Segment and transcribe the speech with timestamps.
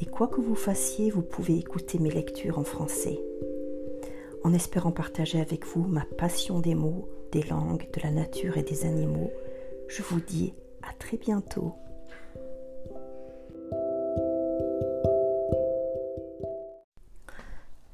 [0.00, 3.20] et quoi que vous fassiez, vous pouvez écouter mes lectures en français.
[4.42, 8.62] En espérant partager avec vous ma passion des mots, des langues, de la nature et
[8.62, 9.30] des animaux,
[9.88, 11.74] je vous dis à très bientôt.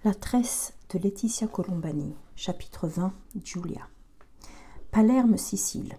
[0.05, 3.13] La tresse de Laetitia Colombani, chapitre 20,
[3.43, 3.89] Julia.
[4.93, 5.95] Palerme, Sicile.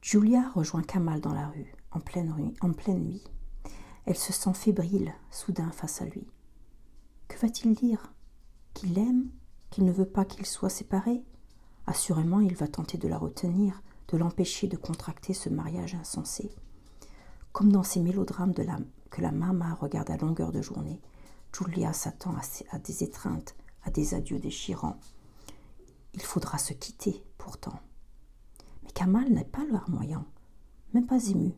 [0.00, 3.24] Julia rejoint Kamal dans la rue, en pleine, rue, en pleine nuit.
[4.06, 6.26] Elle se sent fébrile, soudain, face à lui.
[7.28, 8.12] Que va-t-il dire?
[8.74, 9.30] Qu'il l'aime
[9.70, 11.24] Qu'il ne veut pas qu'ils soient séparés
[11.86, 16.50] Assurément, il va tenter de la retenir, de l'empêcher de contracter ce mariage insensé.
[17.52, 18.78] Comme dans ces mélodrames de la,
[19.10, 21.00] que la mama regarde à longueur de journée,
[21.56, 22.34] Julia s'attend
[22.72, 24.98] à, des étreintes, à des adieux déchirants.
[26.14, 27.78] Il faudra se quitter, pourtant.
[28.82, 30.24] Mais Kamal n'est pas larmoyant,
[30.94, 31.52] même pas ému.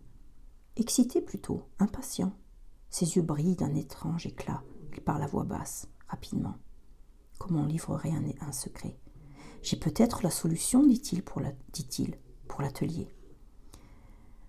[0.78, 2.32] Excité plutôt, impatient.
[2.90, 4.62] Ses yeux brillent d'un étrange éclat.
[4.92, 6.54] Il parle à voix basse, rapidement.
[7.38, 8.98] Comment livrerait un, secret?
[9.62, 13.08] J'ai peut-être la solution, dit-il pour la, dit-il, pour l'atelier.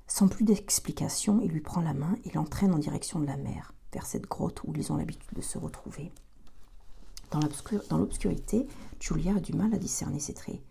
[0.06, 3.74] Sans plus d'explication, il lui prend la main et l'entraîne en direction de la mer,
[3.94, 6.12] vers cette grotte où ils ont l'habitude de se retrouver.
[7.32, 8.68] Dans l'obscurité,
[9.00, 10.62] Julia a du mal à discerner ses traits.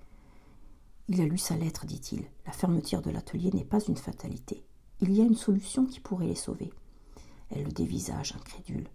[1.08, 2.24] Il a lu sa lettre, dit-il.
[2.44, 4.64] La fermeture de l'atelier n'est pas une fatalité.
[5.00, 6.72] Il y a une solution qui pourrait les sauver.
[7.50, 8.88] Elle le dévisage, incrédule.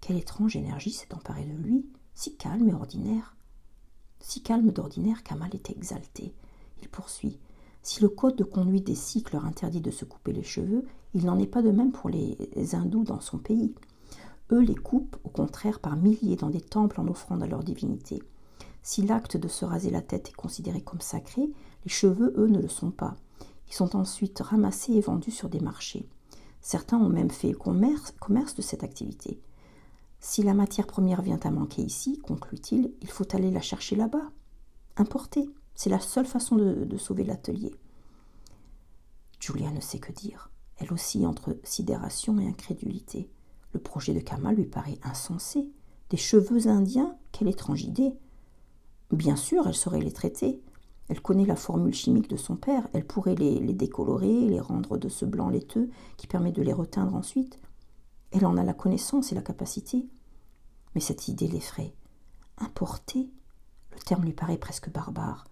[0.00, 3.36] Quelle étrange énergie s'est emparée de lui, si calme et ordinaire.
[4.18, 6.34] Si calme d'ordinaire qu'Amal est exalté.
[6.82, 7.38] Il poursuit.
[7.82, 11.24] Si le code de conduite des cycles leur interdit de se couper les cheveux, il
[11.24, 12.36] n'en est pas de même pour les
[12.74, 13.74] hindous dans son pays.
[14.50, 18.22] Eux les coupent, au contraire, par milliers dans des temples en offrande à leur divinité.
[18.82, 21.42] Si l'acte de se raser la tête est considéré comme sacré,
[21.84, 23.16] les cheveux, eux, ne le sont pas.
[23.74, 26.08] Sont ensuite ramassés et vendus sur des marchés.
[26.60, 29.40] Certains ont même fait commerce, commerce de cette activité.
[30.20, 34.30] Si la matière première vient à manquer ici, conclut-il, il faut aller la chercher là-bas.
[34.96, 37.74] Importer, c'est la seule façon de, sauver l'atelier.
[39.40, 40.52] Julia ne sait que dire.
[40.76, 43.28] Elle aussi entre sidération et incrédulité.
[43.72, 45.68] Le projet de Kamal lui paraît insensé.
[46.10, 48.12] Des cheveux indiens, quelle étrange idée.
[49.10, 50.62] Bien sûr, elle saurait les traiter.
[51.08, 55.08] Elle connaît la formule chimique de son père, elle pourrait les, décolorer, les rendre de
[55.08, 57.58] ce blanc laiteux qui permet de les reteindre ensuite.
[58.30, 60.06] Elle en a la connaissance et la capacité.
[60.94, 61.94] Mais cette idée l'effraie.
[62.58, 63.30] Importer?
[63.92, 65.44] Le terme lui paraît presque barbare.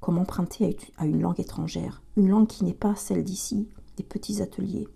[0.00, 4.42] Comme emprunter à une langue étrangère, une langue qui n'est pas celle d'ici, des petits
[4.42, 4.88] ateliers.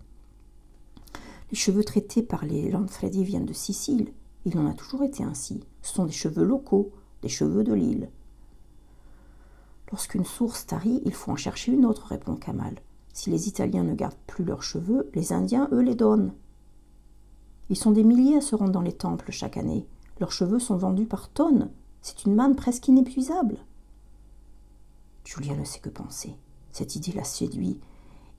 [1.51, 4.13] Les cheveux traités par les Lanfredi viennent de Sicile.
[4.45, 5.63] Il en a toujours été ainsi.
[5.81, 8.09] Ce sont des cheveux locaux, des cheveux de l'île.
[9.91, 12.75] Lorsqu'une source tarit, il faut en chercher une autre, répond Kamal.
[13.13, 16.33] Si les Italiens ne gardent plus leurs cheveux, les Indiens, eux, les donnent.
[17.69, 19.87] Ils sont des milliers à se rendre dans les temples chaque année.
[20.19, 21.69] Leurs cheveux sont vendus par tonnes.
[22.01, 23.57] C'est une manne presque inépuisable.
[25.23, 26.35] Julia ne sait que penser.
[26.71, 27.79] Cette idée la séduit,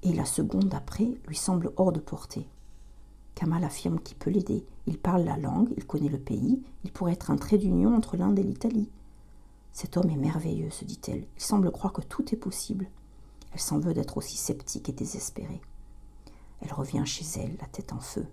[0.03, 2.49] et la seconde après lui semble hors de portée.
[3.35, 4.65] Kamal affirme qu'il peut l'aider.
[4.87, 8.17] Il parle la langue, il connaît le pays, il pourrait être un trait d'union entre
[8.17, 8.89] l'Inde et l'Italie.
[9.73, 11.27] Cet homme est merveilleux, se dit-elle.
[11.37, 12.89] Il semble croire que tout est possible.
[13.53, 15.61] Elle s'en veut d'être aussi sceptique et désespérée.
[16.61, 18.27] Elle revient chez elle, la tête en feu.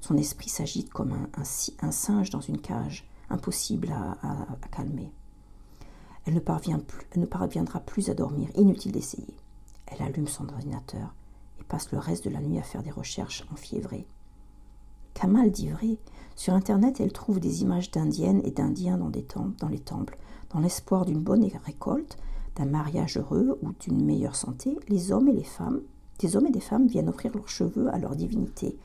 [0.00, 1.44] Son esprit s'agite comme un,
[1.92, 5.12] singe dans une cage, impossible à, calmer.
[6.26, 6.40] Elle ne,
[7.12, 9.36] elle ne parviendra plus à dormir, inutile d'essayer.
[9.86, 11.14] Elle allume son ordinateur
[11.58, 14.06] et passe le reste de la nuit à faire des recherches enfiévrées.
[15.14, 15.98] Kamal dit vrai.
[16.36, 19.10] Sur Internet, elle trouve des images d'indiennes et d'indiens dans,
[19.58, 20.18] dans les temples,
[20.52, 22.16] dans l'espoir d'une bonne récolte,
[22.56, 25.82] d'un mariage heureux ou d'une meilleure santé, les hommes et les femmes,
[26.20, 28.76] des hommes et des femmes viennent offrir leurs cheveux à leur divinité.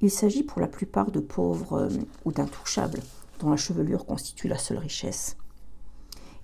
[0.00, 1.88] Il s'agit pour la plupart de pauvres euh,
[2.24, 3.00] ou d'intouchables,
[3.40, 5.36] dont la chevelure constitue la seule richesse.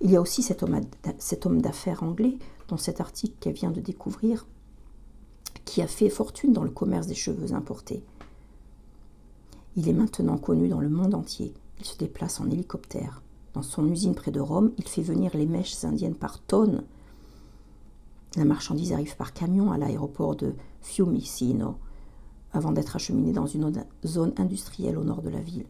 [0.01, 4.45] Il y a aussi cet homme, d'affaires anglais, dont cet article vient de découvrir,
[5.65, 8.03] qui a fait fortune dans le commerce des cheveux importés.
[9.75, 11.53] Il est maintenant connu dans le monde entier.
[11.79, 13.21] Il se déplace en hélicoptère.
[13.53, 16.83] Dans son usine près de Rome, il fait venir les mèches indiennes par tonnes.
[18.35, 21.75] La marchandise arrive par camion à l'aéroport de Fiumicino,
[22.51, 23.71] avant d'être acheminée dans une
[24.05, 25.65] zone industrielle au nord de la ville,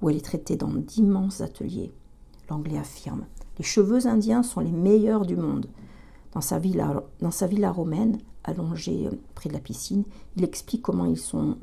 [0.00, 1.92] où elle est traitée dans d'immenses ateliers.
[2.50, 3.26] L'anglais affirme
[3.58, 5.66] Les cheveux indiens sont les meilleurs du monde.
[6.32, 10.04] Dans sa villa, romaine, allongée euh, près de la piscine,
[10.36, 11.56] il explique comment ils sont,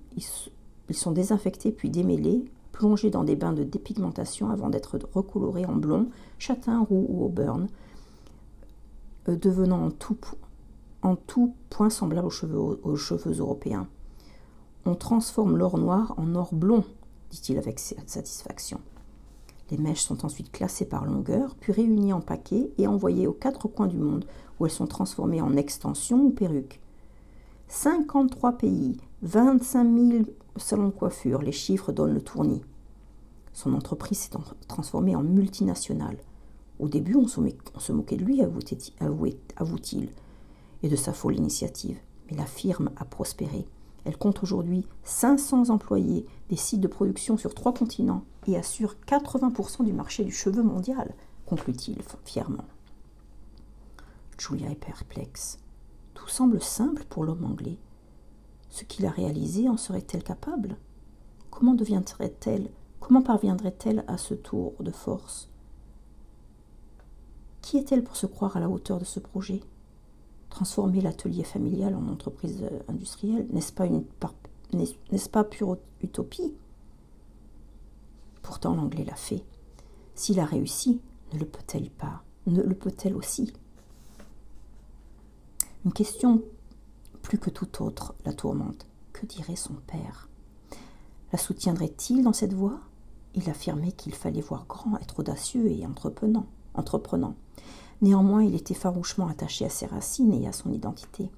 [0.94, 6.10] sont désinfectés puis démêlés, plongés dans des bains de dépigmentation avant d'être recolorés en blond,
[6.40, 7.68] châtain, roux ou auburn,
[9.30, 10.18] euh, devenant en tout,
[11.02, 13.88] en tout point semblable aux cheveux, aux cheveux européens.
[14.86, 16.84] On transforme l'or noir en or blond,
[17.30, 18.80] dit-il avec satisfaction.
[19.70, 23.68] Les mèches sont ensuite classées par longueur, puis réunies en paquets et envoyées aux quatre
[23.68, 24.26] coins du monde,
[24.60, 26.82] où elles sont transformées en extensions ou perruques.
[27.70, 30.24] 53 pays, 25 000
[30.60, 32.62] salons de coiffure, les chiffres donnent le tournis.
[33.54, 34.38] Son entreprise s'est
[34.68, 36.18] transformée en multinationale.
[36.80, 40.10] Au début, on se, moquait de lui, avoue-t-il,
[40.84, 42.00] et de sa folle initiative.
[42.30, 43.68] Mais la firme a prospéré.
[44.04, 49.86] Elle compte aujourd'hui 500 employés, des sites de production sur trois continents et assure 80%
[49.86, 51.14] du marché du cheveu mondial,
[51.46, 52.66] conclut-il fièrement.
[54.40, 55.60] Julia est perplexe.
[56.16, 57.78] Tout semble simple pour l'homme anglais.
[58.72, 60.78] Ce qu'il a réalisé en serait-elle capable?
[61.52, 62.70] Comment deviendrait-elle
[63.02, 65.50] Comment parviendrait-elle à ce tour de force?
[67.62, 69.62] Qui est-elle pour se croire à la hauteur de ce projet?
[70.50, 74.04] Transformer l'atelier familial en entreprise industrielle, n'est-ce pas, une
[74.74, 76.54] n'est-ce pas pure utopie?
[78.42, 79.44] Pourtant, l'anglais l'a fait.
[80.16, 81.02] S'il a réussi,
[81.34, 82.24] ne le peut-elle pas?
[82.48, 83.54] Ne le peut-elle aussi?
[85.86, 86.42] Une question
[87.22, 88.88] plus que toute autre la tourmente.
[89.14, 90.30] Que dirait son père?
[91.32, 92.80] La soutiendrait-il dans cette voie?
[93.36, 96.48] Il affirmait qu'il fallait voir grand, être audacieux et entreprenant.
[96.74, 97.36] entreprenant.
[98.02, 101.30] Néanmoins, il était farouchement attaché à ses racines et à son identité.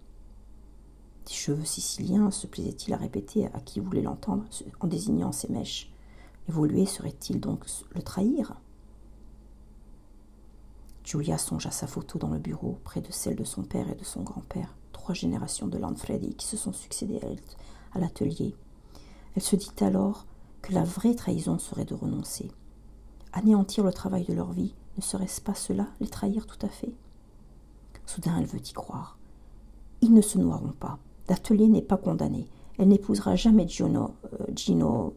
[1.25, 4.45] Des cheveux siciliens, se plaisait-il à répéter à qui voulait l'entendre
[4.79, 5.91] en désignant ses mèches?
[6.49, 7.65] Évoluer serait-il donc
[7.95, 8.55] le trahir?
[11.03, 13.95] Julia songe à sa photo dans le bureau, près de celle de son père et
[13.95, 17.19] de son grand-père, trois générations de Landfredi qui se sont succédées
[17.91, 18.55] à l'atelier.
[19.35, 20.25] Elle se dit alors
[20.61, 22.49] que la vraie trahison serait de renoncer.
[23.33, 26.93] Anéantir le travail de leur vie, ne serait-ce pas cela, les trahir tout à fait?
[28.05, 29.17] Soudain, elle veut y croire.
[29.99, 30.99] Ils ne se noieront pas.
[31.27, 32.47] L'atelier n'est pas condamné.
[32.77, 35.15] Elle n'épousera jamais Gino, euh, Gino.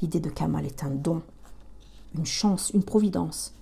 [0.00, 1.22] L'idée de Kamal est un don,
[2.14, 3.57] une chance, une providence.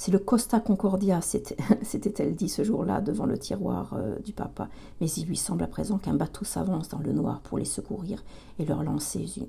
[0.00, 4.70] C'est le Costa Concordia, s'était-elle dit ce jour-là devant le tiroir euh, du papa.
[4.98, 8.24] Mais il lui semble à présent qu'un bateau s'avance dans le noir pour les secourir
[8.58, 9.44] et leur lancer,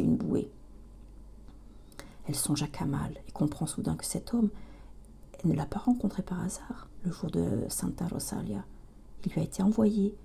[0.00, 0.50] une bouée.
[2.26, 4.50] Elle songe à Kamal et comprend soudain que cet homme,
[5.38, 8.64] elle ne l'a pas rencontré par hasard le jour de Santa Rosalia.
[9.24, 10.16] Il lui a été envoyé.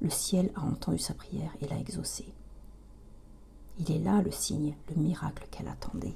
[0.00, 2.24] Le ciel a entendu sa prière et l'a exaucé.
[3.78, 6.14] Il est là le signe, le miracle qu'elle attendait.